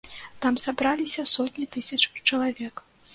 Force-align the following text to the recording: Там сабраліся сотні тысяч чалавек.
Там 0.45 0.55
сабраліся 0.61 1.25
сотні 1.33 1.65
тысяч 1.75 1.99
чалавек. 2.31 2.83